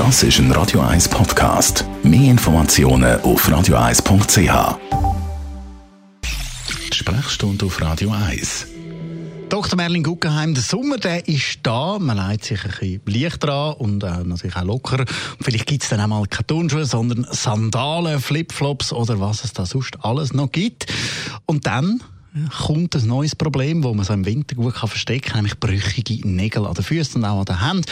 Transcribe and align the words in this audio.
Das 0.00 0.22
ist 0.22 0.38
ein 0.38 0.50
Radio 0.52 0.80
1 0.80 1.10
Podcast. 1.10 1.84
Mehr 2.02 2.30
Informationen 2.30 3.20
auf 3.20 3.46
radio1.ch. 3.46 4.78
Sprechstunde 6.94 7.66
auf 7.66 7.82
Radio 7.82 8.10
1. 8.10 8.66
Dr. 9.50 9.76
Merlin 9.76 10.02
Guggenheim, 10.02 10.54
der 10.54 10.62
Sommer 10.62 10.96
der 10.96 11.28
ist 11.28 11.58
da. 11.64 11.98
Man 11.98 12.16
leitet 12.16 12.44
sich 12.44 12.64
ein 12.64 13.00
bisschen 13.00 13.02
Licht 13.04 13.44
dran 13.44 13.74
und 13.74 14.02
äh, 14.02 14.24
natürlich 14.24 14.56
auch 14.56 14.64
locker. 14.64 15.00
Und 15.00 15.42
vielleicht 15.42 15.66
gibt 15.66 15.82
es 15.82 15.90
dann 15.90 16.00
auch 16.00 16.06
mal 16.06 16.26
keine 16.26 16.46
Turnschuhe, 16.46 16.86
sondern 16.86 17.26
Sandalen, 17.30 18.20
Flipflops 18.20 18.94
oder 18.94 19.20
was 19.20 19.44
es 19.44 19.52
da 19.52 19.66
sonst 19.66 20.02
alles 20.02 20.32
noch 20.32 20.50
gibt. 20.50 20.86
Und 21.44 21.66
dann 21.66 22.02
kommt 22.56 22.96
ein 22.96 23.06
neues 23.06 23.36
Problem, 23.36 23.82
das 23.82 23.94
man 23.94 24.06
so 24.06 24.14
im 24.14 24.24
Winter 24.24 24.54
gut 24.54 24.72
verstecken 24.74 25.26
kann, 25.26 25.36
nämlich 25.40 25.60
brüchige 25.60 26.26
Nägel 26.26 26.64
an 26.64 26.72
den 26.72 26.84
Füßen 26.84 27.22
und 27.22 27.28
auch 27.28 27.40
an 27.40 27.44
den 27.44 27.66
Händen. 27.66 27.84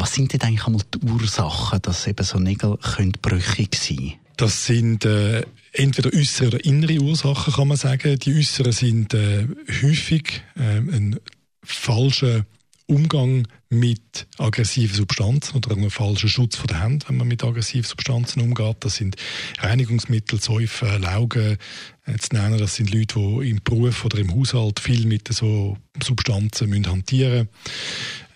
Was 0.00 0.14
sind 0.14 0.32
denn 0.32 0.40
eigentlich 0.40 0.66
einmal 0.66 0.80
die 0.94 1.06
Ursachen, 1.06 1.82
dass 1.82 2.06
eben 2.06 2.24
so 2.24 2.38
Nägel 2.38 2.78
können 2.78 3.12
brüchig 3.20 3.74
sein 3.74 3.96
können? 3.98 4.12
Das 4.38 4.64
sind 4.64 5.04
äh, 5.04 5.44
entweder 5.74 6.10
äußere 6.18 6.48
oder 6.48 6.64
innere 6.64 6.98
Ursachen, 7.00 7.52
kann 7.52 7.68
man 7.68 7.76
sagen. 7.76 8.18
Die 8.18 8.34
äußeren 8.34 8.72
sind 8.72 9.12
äh, 9.12 9.46
häufig 9.82 10.42
äh, 10.56 10.78
ein 10.78 11.20
falscher 11.62 12.46
Umgang 12.86 13.46
mit 13.68 14.26
aggressiven 14.38 14.96
Substanzen 14.96 15.58
oder 15.58 15.76
einem 15.76 15.90
falschen 15.90 16.30
Schutz 16.30 16.56
von 16.56 16.68
der 16.68 16.80
Hand, 16.80 17.06
wenn 17.10 17.18
man 17.18 17.28
mit 17.28 17.44
aggressiven 17.44 17.84
Substanzen 17.86 18.40
umgeht. 18.40 18.78
Das 18.80 18.96
sind 18.96 19.16
Reinigungsmittel, 19.58 20.40
Säufe, 20.40 20.96
Laugen 20.96 21.58
äh, 22.06 22.16
zu 22.16 22.34
nennen. 22.34 22.56
Das 22.56 22.76
sind 22.76 22.90
Leute, 22.94 23.18
die 23.18 23.50
im 23.50 23.60
Beruf 23.62 24.06
oder 24.06 24.16
im 24.16 24.34
Haushalt 24.34 24.80
viel 24.80 25.06
mit 25.06 25.28
so 25.30 25.76
Substanzen 26.02 26.86
hantieren 26.86 27.50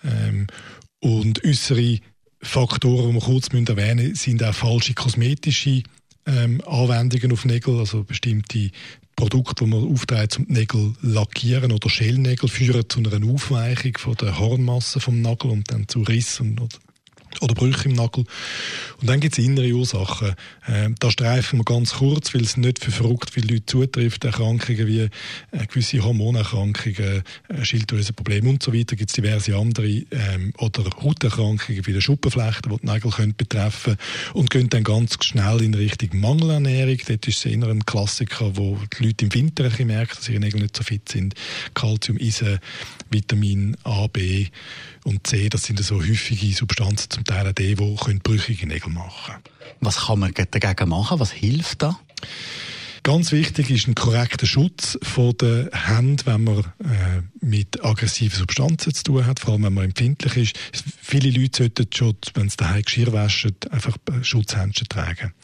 müssen. 0.03 0.27
Ähm, 0.27 0.47
und 1.01 1.43
äußere 1.43 1.99
Faktoren, 2.41 3.09
die 3.09 3.13
wir 3.15 3.21
kurz 3.21 3.47
erwähnen 3.47 4.09
müssen, 4.09 4.15
sind 4.15 4.43
auch 4.43 4.53
falsche 4.53 4.93
kosmetische 4.93 5.83
ähm, 6.25 6.61
Anwendungen 6.65 7.31
auf 7.31 7.45
Nägel, 7.45 7.79
also 7.79 8.03
bestimmte 8.03 8.69
Produkte, 9.15 9.63
die 9.63 9.71
man 9.71 9.91
aufträgt, 9.91 10.37
um 10.37 10.47
die 10.47 10.53
Nägel 10.53 10.93
lackieren 11.01 11.71
oder 11.71 11.89
Schälnägel 11.89 12.49
führen 12.49 12.89
zu 12.89 12.99
einer 12.99 13.25
Aufweichung 13.31 13.97
von 13.97 14.15
der 14.15 14.37
Hornmasse 14.37 14.99
vom 14.99 15.21
Nagel 15.21 15.51
und 15.51 15.71
dann 15.71 15.87
zu 15.87 16.01
Rissen 16.01 16.59
oder 16.59 16.77
oder 17.41 17.53
Brüche 17.53 17.89
im 17.89 17.95
Nagel. 17.95 18.25
Und 19.01 19.09
dann 19.09 19.19
gibt 19.19 19.37
es 19.37 19.43
innere 19.43 19.71
Ursachen. 19.73 20.35
Äh, 20.67 20.89
da 20.99 21.11
streifen 21.11 21.59
wir 21.59 21.63
ganz 21.63 21.93
kurz, 21.95 22.33
weil 22.33 22.43
es 22.43 22.57
nicht 22.57 22.83
für 22.83 22.91
verrückt 22.91 23.31
viele 23.31 23.53
Leute 23.53 23.65
zutrifft. 23.65 24.23
Erkrankungen 24.25 24.87
wie 24.87 25.01
äh, 25.01 25.09
gewisse 25.67 26.03
Hormonerkrankungen, 26.03 27.23
äh, 27.49 27.65
Schilddrüsenprobleme 27.65 28.49
und 28.49 28.63
so 28.63 28.73
weiter. 28.73 28.95
Gibt 28.95 29.09
es 29.09 29.15
diverse 29.15 29.55
andere 29.55 29.87
ähm, 29.87 30.53
oder 30.57 30.83
Hauterkrankungen 31.01 31.85
wie 31.85 31.93
die 31.93 32.01
Schuppenflechten, 32.01 32.71
die 32.71 32.77
die 32.79 32.91
Nägel 32.91 33.11
können 33.11 33.35
betreffen 33.35 33.97
und 34.33 34.49
gehen 34.49 34.69
dann 34.69 34.83
ganz 34.83 35.17
schnell 35.23 35.61
in 35.61 35.73
Richtung 35.73 36.19
Mangelernährung. 36.19 36.97
Dort 37.07 37.27
ist 37.27 37.37
es 37.37 37.45
eher 37.45 37.67
ein 37.67 37.85
Klassiker, 37.85 38.55
wo 38.57 38.79
die 38.97 39.05
Leute 39.05 39.25
im 39.25 39.33
Winter 39.33 39.65
ein 39.65 39.87
merken, 39.87 40.13
dass 40.15 40.29
ihre 40.29 40.39
Nägel 40.39 40.61
nicht 40.61 40.75
so 40.77 40.83
fit 40.83 41.09
sind. 41.09 41.35
Calcium, 41.73 42.17
Eisen, 42.19 42.59
Vitamin 43.09 43.77
A, 43.83 44.07
B 44.07 44.47
und 45.03 45.27
C, 45.27 45.49
das 45.49 45.63
sind 45.63 45.79
so 45.83 45.99
häufige 45.99 46.53
Substanzen, 46.53 47.09
zum 47.11 47.23
Teil 47.25 47.47
auch 47.47 47.53
die, 47.53 47.75
die 47.75 47.95
können 47.95 48.19
brüchige 48.19 48.67
Nägel 48.67 48.91
machen 48.91 49.35
Was 49.81 50.07
kann 50.07 50.19
man 50.19 50.33
dagegen 50.33 50.89
machen? 50.89 51.19
Was 51.19 51.31
hilft 51.31 51.81
da? 51.81 51.99
Ganz 53.05 53.31
wichtig 53.31 53.69
ist 53.69 53.87
ein 53.87 53.93
korrekter 53.93 54.47
Schutz 54.47 54.97
von 55.03 55.37
der 55.37 55.69
Hände, 55.71 56.25
wenn 56.25 56.43
man 56.43 56.59
äh, 56.59 57.21
mit 57.39 57.85
aggressiven 57.85 58.39
Substanzen 58.39 58.95
zu 58.95 59.03
tun 59.03 59.27
hat, 59.27 59.39
vor 59.39 59.53
allem 59.53 59.63
wenn 59.63 59.75
man 59.75 59.83
empfindlich 59.85 60.37
ist. 60.37 60.59
Viele 61.03 61.29
Leute 61.29 61.63
sollten 61.63 61.85
schon, 61.93 62.15
wenn 62.33 62.49
sie 62.49 62.57
daheim 62.57 62.81
Geschirr 62.81 63.13
waschen, 63.13 63.55
einfach 63.69 63.95
Schutzhändchen 64.23 64.89
tragen. 64.89 65.35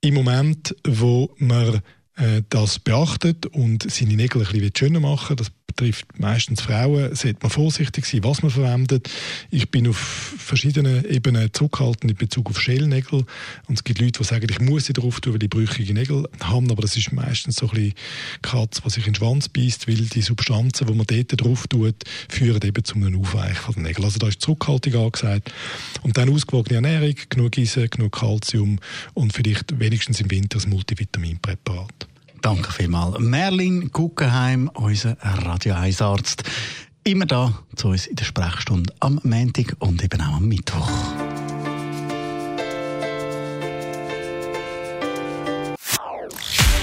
Im 0.00 0.14
Moment, 0.14 0.74
wo 0.86 1.34
man 1.36 1.82
äh, 2.16 2.42
das 2.48 2.78
beachtet 2.78 3.44
und 3.44 3.90
seine 3.90 4.14
Nägel 4.14 4.40
ein 4.40 4.50
bisschen 4.50 4.72
schöner 4.74 5.00
machen 5.00 5.36
das 5.36 5.50
betrifft 5.70 6.06
meistens 6.18 6.60
Frauen, 6.60 7.14
sollte 7.14 7.38
man 7.42 7.50
vorsichtig 7.50 8.04
sein, 8.04 8.24
was 8.24 8.42
man 8.42 8.50
verwendet. 8.50 9.08
Ich 9.50 9.70
bin 9.70 9.88
auf 9.88 9.96
verschiedenen 9.96 11.04
Ebenen 11.04 11.52
zurückhaltend 11.52 12.10
in 12.10 12.16
Bezug 12.16 12.50
auf 12.50 12.60
Schälnägel. 12.60 13.24
Und 13.66 13.74
es 13.74 13.84
gibt 13.84 14.00
Leute, 14.00 14.18
die 14.18 14.24
sagen, 14.24 14.46
ich 14.50 14.60
muss 14.60 14.86
sie 14.86 14.92
drauf 14.92 15.20
tun, 15.20 15.34
weil 15.34 15.38
die 15.38 15.48
brüchige 15.48 15.94
Nägel 15.94 16.28
haben, 16.42 16.70
aber 16.70 16.82
das 16.82 16.96
ist 16.96 17.12
meistens 17.12 17.56
so 17.56 17.68
ein 17.68 17.74
bisschen 17.74 17.94
Katz, 18.42 18.80
was 18.84 18.94
sich 18.94 19.06
in 19.06 19.12
den 19.12 19.16
Schwanz 19.16 19.48
beißt, 19.48 19.88
weil 19.88 19.96
die 19.96 20.22
Substanzen, 20.22 20.86
die 20.86 20.94
man 20.94 21.06
dort 21.06 21.40
drauf 21.40 21.66
tut, 21.68 21.96
führen 22.28 22.60
eben 22.62 22.84
zu 22.84 22.96
einem 22.96 23.20
Aufweichen 23.20 23.56
von 23.56 23.74
den 23.74 23.84
Nägeln. 23.84 24.04
Also 24.04 24.18
da 24.18 24.28
ist 24.28 24.40
Zurückhaltung 24.40 24.94
angesagt. 24.94 25.52
Und 26.02 26.16
dann 26.16 26.30
ausgewogene 26.30 26.76
Ernährung, 26.76 27.14
genug 27.28 27.58
Eisen, 27.58 27.88
genug 27.88 28.12
Kalzium 28.12 28.78
und 29.14 29.32
vielleicht 29.32 29.78
wenigstens 29.78 30.20
im 30.20 30.30
Winter 30.30 30.58
ein 30.58 30.70
Multivitaminpräparat. 30.70 32.09
Danke 32.42 32.72
vielmals. 32.72 33.18
Merlin 33.18 33.90
Guggenheim, 33.92 34.70
unser 34.74 35.16
Radio 35.20 35.74
1 35.74 36.00
Arzt. 36.00 36.42
Immer 37.04 37.26
da 37.26 37.52
zu 37.76 37.88
uns 37.88 38.06
in 38.06 38.16
der 38.16 38.24
Sprechstunde 38.24 38.92
am 39.00 39.20
Montag 39.22 39.76
und 39.78 40.02
eben 40.02 40.20
auch 40.20 40.36
am 40.36 40.48
Mittwoch. 40.48 40.90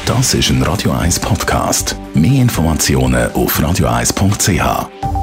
Das 0.05 0.33
ist 0.33 0.49
ein 0.49 0.63
Radio 0.63 0.91
1 0.91 1.19
Podcast. 1.19 1.95
Mehr 2.13 2.41
Informationen 2.41 3.31
auf 3.33 3.59
radio1.ch. 3.59 5.16